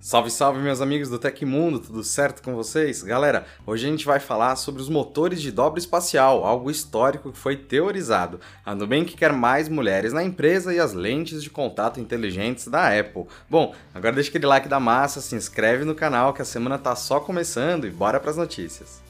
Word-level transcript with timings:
Salve, 0.00 0.30
salve, 0.30 0.60
meus 0.60 0.80
amigos 0.80 1.08
do 1.08 1.18
Tecmundo, 1.18 1.80
tudo 1.80 2.04
certo 2.04 2.40
com 2.40 2.54
vocês? 2.54 3.02
Galera, 3.02 3.44
hoje 3.66 3.84
a 3.84 3.90
gente 3.90 4.06
vai 4.06 4.20
falar 4.20 4.54
sobre 4.54 4.80
os 4.80 4.88
motores 4.88 5.42
de 5.42 5.50
dobra 5.50 5.80
espacial, 5.80 6.44
algo 6.44 6.70
histórico 6.70 7.32
que 7.32 7.38
foi 7.38 7.56
teorizado. 7.56 8.38
A 8.64 8.76
Nubank 8.76 9.16
quer 9.16 9.32
mais 9.32 9.68
mulheres 9.68 10.12
na 10.12 10.22
empresa 10.22 10.72
e 10.72 10.78
as 10.78 10.92
lentes 10.92 11.42
de 11.42 11.50
contato 11.50 11.98
inteligentes 11.98 12.68
da 12.68 12.96
Apple. 12.96 13.26
Bom, 13.50 13.74
agora 13.92 14.14
deixa 14.14 14.30
aquele 14.30 14.46
like 14.46 14.68
da 14.68 14.78
massa, 14.78 15.20
se 15.20 15.34
inscreve 15.34 15.84
no 15.84 15.96
canal 15.96 16.32
que 16.32 16.42
a 16.42 16.44
semana 16.44 16.78
tá 16.78 16.94
só 16.94 17.18
começando 17.18 17.84
e 17.84 17.90
bora 17.90 18.20
pras 18.20 18.36
notícias. 18.36 19.02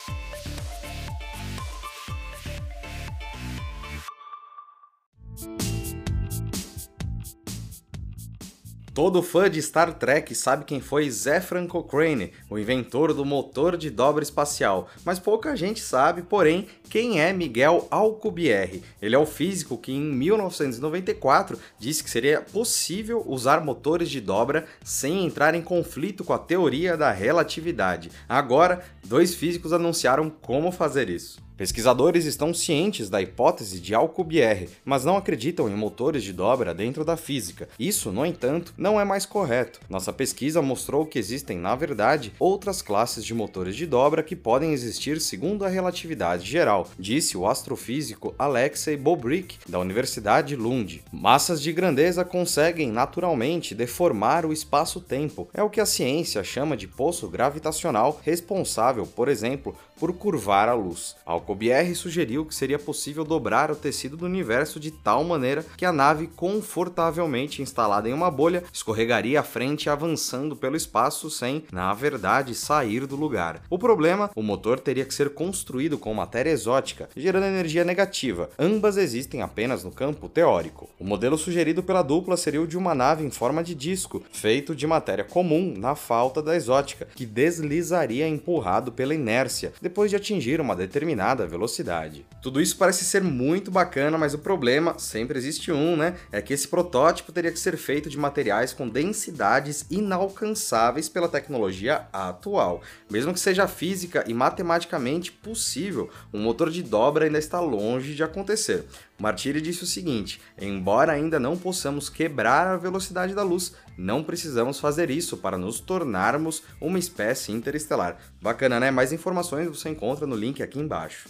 Todo 8.99 9.23
fã 9.23 9.49
de 9.49 9.63
Star 9.63 9.95
Trek 9.95 10.35
sabe 10.35 10.65
quem 10.65 10.81
foi 10.81 11.09
Zefran 11.09 11.69
Cochrane, 11.69 12.33
o 12.51 12.59
inventor 12.59 13.15
do 13.15 13.25
motor 13.25 13.77
de 13.77 13.91
dobra 13.91 14.25
espacial, 14.25 14.89
mas 15.05 15.21
pouca 15.21 15.55
gente 15.55 15.79
sabe, 15.79 16.23
porém, 16.23 16.67
quem 16.91 17.21
é 17.21 17.33
Miguel 17.33 17.87
Alcubierre. 17.93 18.83
Ele 19.01 19.15
é 19.15 19.19
o 19.19 19.25
físico 19.25 19.79
que 19.79 19.93
em 19.93 20.01
1994 20.01 21.57
disse 21.79 22.03
que 22.03 22.11
seria 22.11 22.41
possível 22.41 23.23
usar 23.25 23.65
motores 23.65 24.11
de 24.11 24.21
dobra 24.21 24.67
sem 24.83 25.25
entrar 25.25 25.55
em 25.55 25.63
conflito 25.63 26.25
com 26.25 26.33
a 26.33 26.39
teoria 26.39 26.97
da 26.97 27.13
relatividade. 27.13 28.11
Agora, 28.29 28.85
dois 29.07 29.33
físicos 29.33 29.73
anunciaram 29.73 30.29
como 30.29 30.73
fazer 30.73 31.09
isso. 31.09 31.48
Pesquisadores 31.59 32.25
estão 32.25 32.55
cientes 32.55 33.11
da 33.11 33.21
hipótese 33.21 33.81
de 33.81 33.93
Alcubierre, 33.93 34.69
mas 34.85 35.05
não 35.05 35.17
acreditam 35.17 35.69
em 35.69 35.75
motores 35.75 36.23
de 36.23 36.33
dobra 36.33 36.73
dentro 36.73 37.05
da 37.05 37.17
física. 37.17 37.69
Isso, 37.77 38.13
no 38.13 38.25
entanto, 38.25 38.73
não 38.79 39.01
é 39.01 39.05
mais 39.05 39.27
correto. 39.27 39.81
Nossa 39.91 40.13
pesquisa 40.13 40.63
mostrou 40.63 41.05
que 41.05 41.19
existem, 41.19 41.59
na 41.59 41.75
verdade, 41.75 42.33
outras 42.39 42.81
classes 42.81 43.25
de 43.25 43.35
motores 43.35 43.75
de 43.75 43.87
dobra 43.87 44.23
que 44.23 44.37
podem 44.37 44.73
existir 44.73 45.21
segundo 45.21 45.65
a 45.65 45.69
relatividade 45.69 46.49
geral, 46.49 46.89
disse 46.97 47.37
o 47.37 47.45
astrofísico 47.45 48.33
Alexei 48.39 48.97
Bobrik, 48.97 49.59
da 49.69 49.81
Universidade 49.81 50.55
Lund. 50.55 51.03
Massas 51.11 51.61
de 51.61 51.73
grandeza 51.73 52.25
conseguem 52.25 52.93
naturalmente 52.93 53.75
deformar 53.75 54.47
o 54.47 54.53
espaço-tempo. 54.53 55.49
É 55.53 55.61
o 55.61 55.71
que 55.71 55.81
a 55.81 55.87
ciência 55.87 56.45
chama 56.45 56.77
de 56.77 56.87
poço 56.87 57.27
gravitacional, 57.27 58.21
responsável, 58.25 59.05
por 59.05 59.27
exemplo, 59.27 59.75
por 59.99 60.13
curvar 60.13 60.69
a 60.69 60.75
luz. 60.75 61.17
Alcubierre 61.49 61.95
sugeriu 61.95 62.45
que 62.45 62.55
seria 62.55 62.79
possível 62.79 63.25
dobrar 63.25 63.71
o 63.71 63.75
tecido 63.75 64.19
do 64.19 64.27
universo 64.27 64.79
de 64.79 64.91
tal 64.91 65.25
maneira 65.25 65.65
que 65.79 65.87
a 65.87 65.91
nave, 65.91 66.27
confortavelmente 66.27 67.63
instalada 67.63 68.07
em 68.07 68.13
uma 68.13 68.31
bolha, 68.31 68.65
escorregaria 68.71 69.41
à 69.41 69.43
frente 69.43 69.89
avançando 69.89 70.55
pelo 70.55 70.77
espaço 70.77 71.31
sem, 71.31 71.65
na 71.73 71.95
verdade, 71.95 72.55
sair 72.55 73.07
do 73.07 73.17
lugar. 73.17 73.63
O 73.71 73.79
problema, 73.79 74.31
o 74.37 74.43
motor 74.43 74.79
teria 74.79 75.07
que 75.07 75.15
ser 75.15 75.31
construído 75.31 75.97
com 75.97 76.13
matéria 76.13 76.51
exótica, 76.51 77.09
gerando 77.17 77.47
energia 77.47 77.83
negativa. 77.83 78.51
Ambas 78.59 78.99
existem 78.99 79.41
apenas 79.41 79.83
no 79.83 79.91
campo 79.91 80.29
teórico. 80.29 80.91
O 81.01 81.05
modelo 81.05 81.39
sugerido 81.39 81.83
pela 81.83 82.03
dupla 82.03 82.37
seria 82.37 82.61
o 82.61 82.67
de 82.67 82.77
uma 82.77 82.95
nave 82.95 83.25
em 83.25 83.31
forma 83.31 83.65
de 83.65 83.75
disco, 83.75 84.23
feito 84.31 84.77
de 84.77 84.87
matéria 84.87 85.25
comum 85.25 85.73
na 85.79 85.95
falta 85.95 86.43
da 86.43 86.55
exótica, 86.55 87.09
que 87.15 87.25
deslizaria 87.25 88.29
empurrado 88.29 88.93
pela 88.93 89.15
inércia, 89.15 89.73
depois 89.81 90.11
de 90.11 90.17
atingir 90.17 90.61
uma 90.61 90.77
determinada 90.77 91.38
velocidade. 91.47 92.27
Tudo 92.43 92.61
isso 92.61 92.77
parece 92.77 93.05
ser 93.05 93.23
muito 93.23 93.71
bacana, 93.71 94.17
mas 94.17 94.35
o 94.35 94.39
problema, 94.39 94.99
sempre 94.99 95.39
existe 95.39 95.71
um, 95.73 95.97
né? 95.97 96.17
É 96.33 96.41
que 96.41 96.53
esse 96.53 96.69
protótipo 96.69 97.33
teria 97.33 97.53
que 97.53 97.59
ser 97.59 97.77
feito 97.77 98.09
de 98.09 98.19
materiais 98.19 98.73
com 98.73 98.89
densidades 98.89 99.87
inalcançáveis 99.91 101.09
pela 101.09 101.29
tecnologia 101.29 102.07
atual. 102.13 102.83
Mesmo 103.11 103.33
que 103.33 103.41
seja 103.41 103.67
física 103.67 104.25
e 104.27 104.35
matematicamente 104.35 105.33
possível, 105.33 106.11
um 106.33 106.41
motor 106.41 106.71
de 106.71 106.83
dobra 106.83 107.25
ainda 107.25 107.39
está 107.39 107.61
longe 107.61 108.15
de 108.15 108.23
acontecer. 108.23 108.85
Martiri 109.19 109.61
disse 109.61 109.83
o 109.83 109.87
seguinte: 109.87 110.41
embora 110.61 111.13
ainda 111.13 111.41
não 111.41 111.57
possamos 111.57 112.09
quebrar 112.09 112.69
a 112.69 112.77
velocidade 112.77 113.35
da 113.35 113.43
luz, 113.43 113.75
não 113.97 114.23
precisamos 114.23 114.79
fazer 114.79 115.11
isso 115.11 115.37
para 115.37 115.59
nos 115.59 115.81
tornarmos 115.81 116.63
uma 116.81 116.99
espécie 116.99 117.51
interestelar. 117.51 118.17
Bacana, 118.41 118.79
né? 118.79 118.91
Mais 118.93 119.13
informações 119.13 119.69
você 119.69 119.89
encontra 119.89 120.27
no 120.27 120.37
link 120.37 120.63
aqui 120.63 120.79
embaixo. 120.79 121.28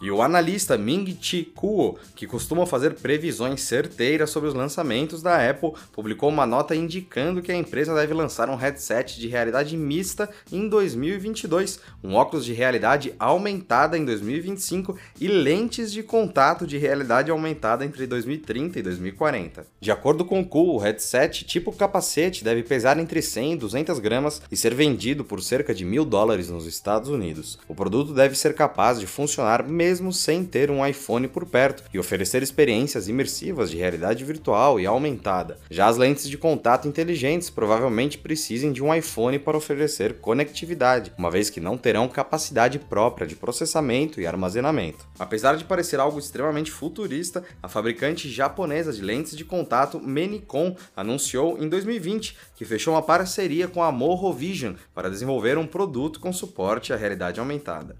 E 0.00 0.10
o 0.10 0.20
analista 0.20 0.76
Ming-Chi 0.76 1.52
Kuo, 1.54 1.96
que 2.14 2.26
costuma 2.26 2.66
fazer 2.66 2.94
previsões 2.94 3.62
certeiras 3.62 4.30
sobre 4.30 4.48
os 4.48 4.54
lançamentos 4.54 5.22
da 5.22 5.48
Apple, 5.48 5.72
publicou 5.92 6.28
uma 6.28 6.44
nota 6.44 6.74
indicando 6.74 7.40
que 7.40 7.52
a 7.52 7.56
empresa 7.56 7.94
deve 7.94 8.12
lançar 8.12 8.50
um 8.50 8.56
headset 8.56 9.18
de 9.18 9.28
realidade 9.28 9.76
mista 9.76 10.28
em 10.52 10.68
2022, 10.68 11.80
um 12.02 12.14
óculos 12.14 12.44
de 12.44 12.52
realidade 12.52 13.14
aumentada 13.18 13.96
em 13.96 14.04
2025 14.04 14.96
e 15.20 15.28
lentes 15.28 15.92
de 15.92 16.02
contato 16.02 16.66
de 16.66 16.76
realidade 16.76 17.30
aumentada 17.30 17.84
entre 17.84 18.06
2030 18.06 18.78
e 18.78 18.82
2040. 18.82 19.66
De 19.80 19.90
acordo 19.90 20.24
com 20.24 20.44
Kuo, 20.44 20.74
o 20.74 20.78
headset 20.78 21.44
tipo 21.44 21.72
capacete 21.72 22.44
deve 22.44 22.62
pesar 22.62 22.98
entre 22.98 23.22
100 23.22 23.52
e 23.52 23.56
200 23.56 23.98
gramas 24.00 24.42
e 24.50 24.56
ser 24.56 24.74
vendido 24.74 25.24
por 25.24 25.40
cerca 25.40 25.74
de 25.74 25.84
mil 25.84 26.04
dólares 26.04 26.50
nos 26.50 26.66
Estados 26.66 27.08
Unidos. 27.08 27.58
O 27.68 27.74
produto 27.74 28.12
deve 28.12 28.34
ser 28.34 28.54
capaz 28.54 29.00
de 29.00 29.06
funcionar 29.06 29.66
mesmo 29.66 29.93
sem 30.12 30.44
ter 30.44 30.70
um 30.70 30.86
iPhone 30.86 31.28
por 31.28 31.46
perto 31.46 31.84
e 31.92 31.98
oferecer 31.98 32.42
experiências 32.42 33.08
imersivas 33.08 33.70
de 33.70 33.76
realidade 33.76 34.24
virtual 34.24 34.80
e 34.80 34.86
aumentada. 34.86 35.58
Já 35.70 35.86
as 35.86 35.96
lentes 35.96 36.28
de 36.28 36.38
contato 36.38 36.88
inteligentes 36.88 37.50
provavelmente 37.50 38.18
precisem 38.18 38.72
de 38.72 38.82
um 38.82 38.94
iPhone 38.94 39.38
para 39.38 39.56
oferecer 39.56 40.14
conectividade, 40.14 41.12
uma 41.18 41.30
vez 41.30 41.50
que 41.50 41.60
não 41.60 41.76
terão 41.76 42.08
capacidade 42.08 42.78
própria 42.78 43.26
de 43.26 43.36
processamento 43.36 44.20
e 44.20 44.26
armazenamento. 44.26 45.06
Apesar 45.18 45.56
de 45.56 45.64
parecer 45.64 46.00
algo 46.00 46.18
extremamente 46.18 46.70
futurista, 46.70 47.44
a 47.62 47.68
fabricante 47.68 48.30
japonesa 48.30 48.92
de 48.92 49.02
lentes 49.02 49.36
de 49.36 49.44
contato 49.44 50.00
Menicon 50.00 50.76
anunciou 50.96 51.58
em 51.58 51.68
2020 51.68 52.36
que 52.56 52.64
fechou 52.64 52.94
uma 52.94 53.02
parceria 53.02 53.68
com 53.68 53.82
a 53.82 53.92
Morro 53.92 54.32
Vision 54.32 54.74
para 54.94 55.10
desenvolver 55.10 55.58
um 55.58 55.66
produto 55.66 56.20
com 56.20 56.32
suporte 56.32 56.92
à 56.92 56.96
realidade 56.96 57.40
aumentada. 57.40 57.96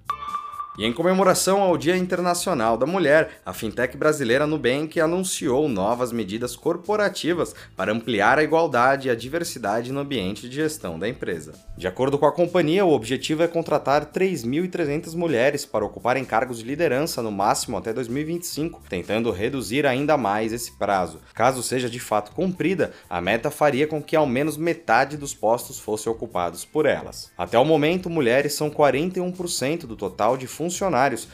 E 0.76 0.84
em 0.84 0.92
comemoração 0.92 1.62
ao 1.62 1.78
Dia 1.78 1.96
Internacional 1.96 2.76
da 2.76 2.84
Mulher, 2.84 3.40
a 3.46 3.52
fintech 3.52 3.96
brasileira 3.96 4.44
Nubank 4.44 4.98
anunciou 4.98 5.68
novas 5.68 6.10
medidas 6.10 6.56
corporativas 6.56 7.54
para 7.76 7.92
ampliar 7.92 8.40
a 8.40 8.42
igualdade 8.42 9.06
e 9.06 9.10
a 9.10 9.14
diversidade 9.14 9.92
no 9.92 10.00
ambiente 10.00 10.48
de 10.48 10.56
gestão 10.56 10.98
da 10.98 11.08
empresa. 11.08 11.52
De 11.78 11.86
acordo 11.86 12.18
com 12.18 12.26
a 12.26 12.32
companhia, 12.32 12.84
o 12.84 12.92
objetivo 12.92 13.44
é 13.44 13.46
contratar 13.46 14.06
3.300 14.06 15.14
mulheres 15.14 15.64
para 15.64 15.84
ocuparem 15.84 16.24
cargos 16.24 16.58
de 16.58 16.64
liderança 16.64 17.22
no 17.22 17.30
máximo 17.30 17.76
até 17.76 17.92
2025, 17.92 18.82
tentando 18.88 19.30
reduzir 19.30 19.86
ainda 19.86 20.16
mais 20.16 20.52
esse 20.52 20.76
prazo. 20.76 21.20
Caso 21.34 21.62
seja 21.62 21.88
de 21.88 22.00
fato 22.00 22.32
cumprida, 22.32 22.92
a 23.08 23.20
meta 23.20 23.48
faria 23.48 23.86
com 23.86 24.02
que 24.02 24.16
ao 24.16 24.26
menos 24.26 24.56
metade 24.56 25.16
dos 25.16 25.34
postos 25.34 25.78
fossem 25.78 26.10
ocupados 26.10 26.64
por 26.64 26.84
elas. 26.84 27.30
Até 27.38 27.56
o 27.56 27.64
momento, 27.64 28.10
mulheres 28.10 28.54
são 28.54 28.68
41% 28.68 29.86
do 29.86 29.94
total 29.94 30.36
de 30.36 30.48
funcionários, 30.48 30.63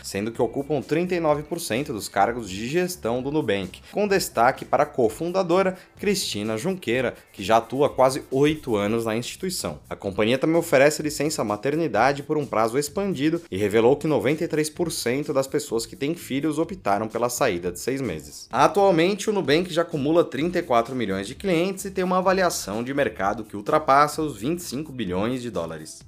sendo 0.02 0.32
que 0.32 0.42
ocupam 0.42 0.80
39% 0.80 1.86
dos 1.86 2.08
cargos 2.08 2.48
de 2.48 2.68
gestão 2.68 3.22
do 3.22 3.30
Nubank, 3.30 3.80
com 3.92 4.06
destaque 4.08 4.64
para 4.64 4.84
a 4.84 4.86
cofundadora 4.86 5.76
Cristina 5.98 6.56
Junqueira, 6.56 7.14
que 7.32 7.42
já 7.42 7.58
atua 7.58 7.86
há 7.86 7.90
quase 7.90 8.22
oito 8.30 8.76
anos 8.76 9.04
na 9.04 9.16
instituição. 9.16 9.78
A 9.88 9.96
companhia 9.96 10.38
também 10.38 10.56
oferece 10.56 11.02
licença 11.02 11.44
maternidade 11.44 12.22
por 12.22 12.36
um 12.36 12.46
prazo 12.46 12.78
expandido 12.78 13.42
e 13.50 13.56
revelou 13.56 13.96
que 13.96 14.08
93% 14.08 15.32
das 15.32 15.46
pessoas 15.46 15.86
que 15.86 15.96
têm 15.96 16.14
filhos 16.14 16.58
optaram 16.58 17.08
pela 17.08 17.28
saída 17.28 17.72
de 17.72 17.80
seis 17.80 18.00
meses. 18.00 18.48
Atualmente, 18.50 19.28
o 19.28 19.32
Nubank 19.32 19.72
já 19.72 19.82
acumula 19.82 20.24
34 20.24 20.94
milhões 20.94 21.26
de 21.26 21.34
clientes 21.34 21.84
e 21.84 21.90
tem 21.90 22.04
uma 22.04 22.18
avaliação 22.18 22.82
de 22.82 22.94
mercado 22.94 23.44
que 23.44 23.56
ultrapassa 23.56 24.22
os 24.22 24.36
25 24.36 24.92
bilhões 24.92 25.42
de 25.42 25.50
dólares. 25.50 26.02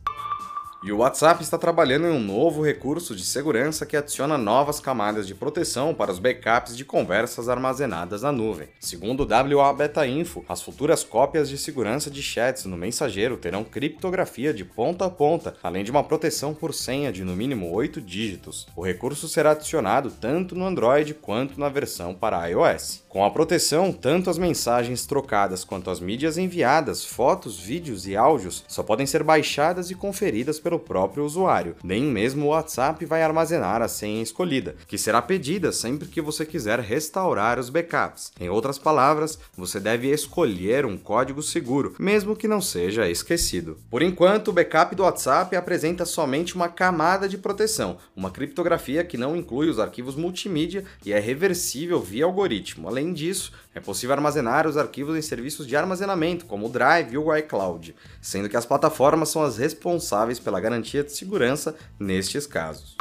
E 0.84 0.90
o 0.90 0.96
WhatsApp 0.96 1.44
está 1.44 1.56
trabalhando 1.56 2.08
em 2.08 2.10
um 2.10 2.18
novo 2.18 2.60
recurso 2.60 3.14
de 3.14 3.24
segurança 3.24 3.86
que 3.86 3.96
adiciona 3.96 4.36
novas 4.36 4.80
camadas 4.80 5.28
de 5.28 5.32
proteção 5.32 5.94
para 5.94 6.10
os 6.10 6.18
backups 6.18 6.76
de 6.76 6.84
conversas 6.84 7.48
armazenadas 7.48 8.22
na 8.22 8.32
nuvem. 8.32 8.68
Segundo 8.80 9.20
o 9.20 9.56
WA 9.56 9.72
Beta 9.72 10.04
Info, 10.04 10.44
as 10.48 10.60
futuras 10.60 11.04
cópias 11.04 11.48
de 11.48 11.56
segurança 11.56 12.10
de 12.10 12.20
chats 12.20 12.64
no 12.64 12.76
mensageiro 12.76 13.36
terão 13.36 13.62
criptografia 13.62 14.52
de 14.52 14.64
ponta 14.64 15.04
a 15.04 15.10
ponta, 15.10 15.54
além 15.62 15.84
de 15.84 15.92
uma 15.92 16.02
proteção 16.02 16.52
por 16.52 16.74
senha 16.74 17.12
de 17.12 17.22
no 17.22 17.36
mínimo 17.36 17.70
8 17.70 18.00
dígitos. 18.00 18.66
O 18.74 18.84
recurso 18.84 19.28
será 19.28 19.52
adicionado 19.52 20.10
tanto 20.10 20.56
no 20.56 20.66
Android 20.66 21.14
quanto 21.14 21.60
na 21.60 21.68
versão 21.68 22.12
para 22.12 22.44
iOS. 22.48 23.01
Com 23.12 23.26
a 23.26 23.30
proteção, 23.30 23.92
tanto 23.92 24.30
as 24.30 24.38
mensagens 24.38 25.04
trocadas 25.04 25.64
quanto 25.64 25.90
as 25.90 26.00
mídias 26.00 26.38
enviadas, 26.38 27.04
fotos, 27.04 27.60
vídeos 27.60 28.06
e 28.06 28.16
áudios 28.16 28.64
só 28.66 28.82
podem 28.82 29.04
ser 29.04 29.22
baixadas 29.22 29.90
e 29.90 29.94
conferidas 29.94 30.58
pelo 30.58 30.78
próprio 30.78 31.22
usuário. 31.22 31.76
Nem 31.84 32.04
mesmo 32.04 32.46
o 32.46 32.48
WhatsApp 32.48 33.04
vai 33.04 33.22
armazenar 33.22 33.82
a 33.82 33.86
senha 33.86 34.22
escolhida, 34.22 34.76
que 34.88 34.96
será 34.96 35.20
pedida 35.20 35.72
sempre 35.72 36.08
que 36.08 36.22
você 36.22 36.46
quiser 36.46 36.80
restaurar 36.80 37.58
os 37.58 37.68
backups. 37.68 38.32
Em 38.40 38.48
outras 38.48 38.78
palavras, 38.78 39.38
você 39.54 39.78
deve 39.78 40.08
escolher 40.08 40.86
um 40.86 40.96
código 40.96 41.42
seguro, 41.42 41.94
mesmo 41.98 42.34
que 42.34 42.48
não 42.48 42.62
seja 42.62 43.10
esquecido. 43.10 43.76
Por 43.90 44.00
enquanto, 44.00 44.48
o 44.48 44.52
backup 44.54 44.96
do 44.96 45.02
WhatsApp 45.02 45.54
apresenta 45.54 46.06
somente 46.06 46.54
uma 46.54 46.70
camada 46.70 47.28
de 47.28 47.36
proteção, 47.36 47.98
uma 48.16 48.30
criptografia 48.30 49.04
que 49.04 49.18
não 49.18 49.36
inclui 49.36 49.68
os 49.68 49.78
arquivos 49.78 50.16
multimídia 50.16 50.82
e 51.04 51.12
é 51.12 51.20
reversível 51.20 52.00
via 52.00 52.24
algoritmo. 52.24 52.88
Além 52.88 53.01
Além 53.02 53.12
disso, 53.12 53.50
é 53.74 53.80
possível 53.80 54.14
armazenar 54.14 54.64
os 54.64 54.76
arquivos 54.76 55.16
em 55.16 55.22
serviços 55.22 55.66
de 55.66 55.74
armazenamento, 55.74 56.46
como 56.46 56.66
o 56.66 56.68
Drive 56.68 57.14
e 57.14 57.18
o 57.18 57.34
iCloud, 57.36 57.96
sendo 58.20 58.48
que 58.48 58.56
as 58.56 58.64
plataformas 58.64 59.28
são 59.28 59.42
as 59.42 59.58
responsáveis 59.58 60.38
pela 60.38 60.60
garantia 60.60 61.02
de 61.02 61.10
segurança 61.10 61.74
nestes 61.98 62.46
casos. 62.46 62.96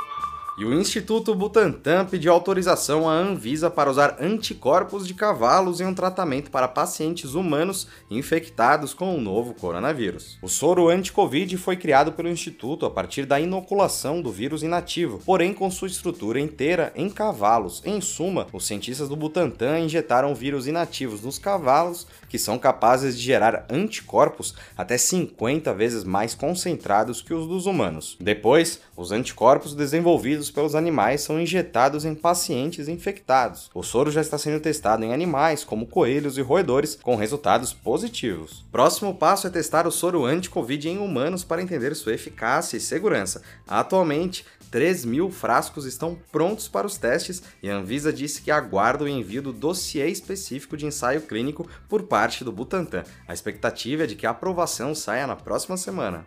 E 0.61 0.63
o 0.63 0.79
Instituto 0.79 1.33
Butantan 1.33 2.05
pediu 2.05 2.31
autorização 2.31 3.09
à 3.09 3.13
Anvisa 3.13 3.67
para 3.67 3.89
usar 3.89 4.17
anticorpos 4.19 5.07
de 5.07 5.15
cavalos 5.15 5.81
em 5.81 5.87
um 5.87 5.93
tratamento 5.95 6.51
para 6.51 6.67
pacientes 6.67 7.33
humanos 7.33 7.87
infectados 8.11 8.93
com 8.93 9.17
o 9.17 9.19
novo 9.19 9.55
coronavírus. 9.55 10.37
O 10.39 10.47
soro 10.47 10.87
anti-Covid 10.87 11.57
foi 11.57 11.75
criado 11.77 12.11
pelo 12.11 12.29
Instituto 12.29 12.85
a 12.85 12.91
partir 12.91 13.25
da 13.25 13.39
inoculação 13.39 14.21
do 14.21 14.31
vírus 14.31 14.61
inativo, 14.61 15.19
porém 15.25 15.51
com 15.51 15.71
sua 15.71 15.87
estrutura 15.87 16.39
inteira 16.39 16.93
em 16.95 17.09
cavalos. 17.09 17.81
Em 17.83 17.99
suma, 17.99 18.45
os 18.53 18.67
cientistas 18.67 19.09
do 19.09 19.15
Butantan 19.15 19.79
injetaram 19.79 20.35
vírus 20.35 20.67
inativos 20.67 21.23
nos 21.23 21.39
cavalos 21.39 22.05
que 22.29 22.37
são 22.37 22.59
capazes 22.59 23.17
de 23.17 23.23
gerar 23.23 23.65
anticorpos 23.67 24.53
até 24.77 24.95
50 24.95 25.73
vezes 25.73 26.03
mais 26.03 26.35
concentrados 26.35 27.19
que 27.19 27.33
os 27.33 27.47
dos 27.47 27.65
humanos. 27.65 28.15
Depois, 28.19 28.79
os 28.95 29.11
anticorpos 29.11 29.73
desenvolvidos 29.73 30.50
pelos 30.51 30.75
animais 30.75 31.21
são 31.21 31.39
injetados 31.39 32.05
em 32.05 32.13
pacientes 32.13 32.87
infectados. 32.87 33.69
O 33.73 33.81
soro 33.81 34.11
já 34.11 34.21
está 34.21 34.37
sendo 34.37 34.59
testado 34.59 35.03
em 35.03 35.13
animais, 35.13 35.63
como 35.63 35.87
coelhos 35.87 36.37
e 36.37 36.41
roedores, 36.41 36.95
com 37.01 37.15
resultados 37.15 37.73
positivos. 37.73 38.65
Próximo 38.71 39.15
passo 39.15 39.47
é 39.47 39.49
testar 39.49 39.87
o 39.87 39.91
soro 39.91 40.25
anti-Covid 40.25 40.89
em 40.89 40.97
humanos 40.97 41.43
para 41.43 41.61
entender 41.61 41.95
sua 41.95 42.13
eficácia 42.13 42.77
e 42.77 42.81
segurança. 42.81 43.41
Atualmente, 43.67 44.45
3 44.71 45.03
mil 45.03 45.29
frascos 45.29 45.85
estão 45.85 46.17
prontos 46.31 46.69
para 46.69 46.87
os 46.87 46.97
testes 46.97 47.43
e 47.61 47.69
a 47.69 47.75
Anvisa 47.75 48.11
disse 48.11 48.41
que 48.41 48.49
aguarda 48.49 49.03
o 49.03 49.07
envio 49.07 49.41
do 49.41 49.51
dossiê 49.51 50.07
específico 50.07 50.77
de 50.77 50.85
ensaio 50.85 51.21
clínico 51.21 51.67
por 51.89 52.03
parte 52.03 52.43
do 52.43 52.53
Butantan. 52.53 53.03
A 53.27 53.33
expectativa 53.33 54.03
é 54.03 54.07
de 54.07 54.15
que 54.15 54.25
a 54.25 54.29
aprovação 54.29 54.95
saia 54.95 55.27
na 55.27 55.35
próxima 55.35 55.75
semana. 55.75 56.25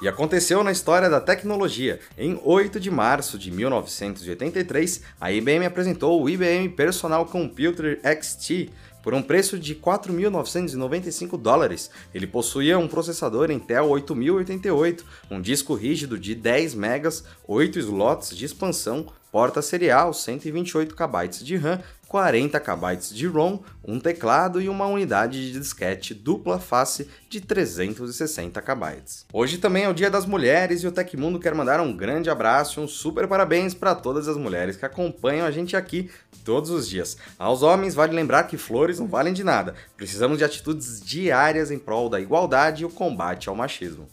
E 0.00 0.06
aconteceu 0.06 0.62
na 0.62 0.70
história 0.70 1.10
da 1.10 1.20
tecnologia. 1.20 1.98
Em 2.16 2.40
8 2.44 2.78
de 2.78 2.88
março 2.88 3.36
de 3.36 3.50
1983, 3.50 5.02
a 5.20 5.32
IBM 5.32 5.66
apresentou 5.66 6.22
o 6.22 6.30
IBM 6.30 6.68
Personal 6.68 7.26
Computer 7.26 7.98
XT, 8.22 8.70
por 9.02 9.14
um 9.14 9.22
preço 9.22 9.58
de 9.58 9.74
4.995 9.74 11.36
dólares. 11.40 11.90
Ele 12.14 12.26
possuía 12.26 12.78
um 12.78 12.86
processador 12.86 13.50
Intel 13.50 13.88
8088, 13.88 15.04
um 15.30 15.40
disco 15.40 15.74
rígido 15.74 16.18
de 16.18 16.34
10 16.34 16.74
megas, 16.74 17.24
8 17.46 17.78
slots 17.78 18.36
de 18.36 18.44
expansão, 18.44 19.06
porta 19.32 19.62
serial, 19.62 20.12
128 20.12 20.94
KB 20.94 21.28
de 21.42 21.56
RAM, 21.56 21.80
40 22.08 22.58
KB 22.58 22.96
de 23.12 23.26
ROM, 23.26 23.58
um 23.86 24.00
teclado 24.00 24.62
e 24.62 24.68
uma 24.68 24.86
unidade 24.86 25.52
de 25.52 25.58
disquete 25.58 26.14
dupla 26.14 26.58
face 26.58 27.06
de 27.28 27.38
360 27.38 28.62
KB. 28.62 29.02
Hoje 29.30 29.58
também 29.58 29.84
é 29.84 29.88
o 29.90 29.94
Dia 29.94 30.10
das 30.10 30.24
Mulheres 30.24 30.82
e 30.82 30.86
o 30.86 30.92
Tecmundo 30.92 31.38
quer 31.38 31.54
mandar 31.54 31.80
um 31.80 31.94
grande 31.94 32.30
abraço 32.30 32.80
e 32.80 32.82
um 32.82 32.88
super 32.88 33.28
parabéns 33.28 33.74
para 33.74 33.94
todas 33.94 34.26
as 34.26 34.38
mulheres 34.38 34.74
que 34.74 34.86
acompanham 34.86 35.46
a 35.46 35.50
gente 35.50 35.76
aqui 35.76 36.10
todos 36.44 36.70
os 36.70 36.88
dias. 36.88 37.18
Aos 37.38 37.62
homens, 37.62 37.94
vale 37.94 38.14
lembrar 38.14 38.44
que 38.44 38.56
flores 38.56 38.98
não 38.98 39.06
valem 39.06 39.34
de 39.34 39.44
nada. 39.44 39.74
Precisamos 39.94 40.38
de 40.38 40.44
atitudes 40.44 41.02
diárias 41.02 41.70
em 41.70 41.78
prol 41.78 42.08
da 42.08 42.18
igualdade 42.18 42.82
e 42.82 42.86
o 42.86 42.90
combate 42.90 43.50
ao 43.50 43.54
machismo. 43.54 44.08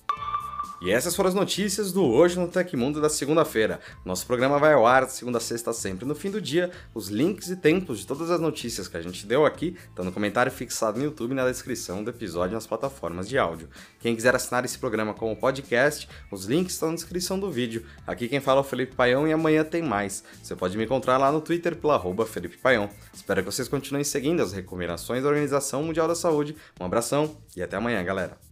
E 0.81 0.91
essas 0.91 1.15
foram 1.15 1.29
as 1.29 1.33
notícias 1.33 1.91
do 1.93 2.03
Hoje 2.03 2.37
no 2.37 2.49
Tecmundo 2.49 2.99
da 2.99 3.09
segunda-feira. 3.09 3.79
Nosso 4.03 4.27
programa 4.27 4.59
vai 4.59 4.73
ao 4.73 4.85
ar 4.85 5.05
de 5.05 5.13
segunda 5.13 5.37
a 5.37 5.41
sexta 5.41 5.71
sempre. 5.71 6.05
No 6.05 6.13
fim 6.13 6.29
do 6.29 6.41
dia, 6.41 6.69
os 6.93 7.07
links 7.07 7.49
e 7.49 7.55
tempos 7.55 7.99
de 7.99 8.07
todas 8.07 8.29
as 8.29 8.41
notícias 8.41 8.87
que 8.87 8.97
a 8.97 9.01
gente 9.01 9.25
deu 9.25 9.45
aqui 9.45 9.77
estão 9.89 10.03
no 10.03 10.11
comentário 10.11 10.51
fixado 10.51 10.99
no 10.99 11.05
YouTube 11.05 11.31
e 11.31 11.35
na 11.35 11.47
descrição 11.47 12.03
do 12.03 12.09
episódio 12.09 12.55
nas 12.55 12.67
plataformas 12.67 13.27
de 13.27 13.37
áudio. 13.37 13.69
Quem 13.99 14.15
quiser 14.15 14.35
assinar 14.35 14.65
esse 14.65 14.77
programa 14.77 15.13
como 15.13 15.35
podcast, 15.35 16.09
os 16.29 16.45
links 16.45 16.73
estão 16.73 16.89
na 16.89 16.95
descrição 16.95 17.39
do 17.39 17.49
vídeo. 17.49 17.85
Aqui 18.05 18.27
quem 18.27 18.41
fala 18.41 18.59
é 18.59 18.61
o 18.61 18.63
Felipe 18.63 18.95
Paião 18.95 19.27
e 19.27 19.31
amanhã 19.31 19.63
tem 19.63 19.81
mais. 19.81 20.23
Você 20.43 20.55
pode 20.55 20.77
me 20.77 20.83
encontrar 20.83 21.17
lá 21.17 21.31
no 21.31 21.39
Twitter 21.39 21.75
pela 21.75 21.99
Felipe 22.25 22.57
Paião. 22.57 22.89
Espero 23.13 23.41
que 23.41 23.51
vocês 23.51 23.67
continuem 23.67 24.03
seguindo 24.03 24.41
as 24.41 24.51
recomendações 24.51 25.23
da 25.23 25.29
Organização 25.29 25.83
Mundial 25.83 26.07
da 26.07 26.15
Saúde. 26.15 26.55
Um 26.79 26.85
abração 26.85 27.37
e 27.55 27.63
até 27.63 27.77
amanhã, 27.77 28.03
galera. 28.03 28.44